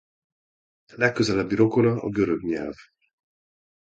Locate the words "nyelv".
2.43-2.75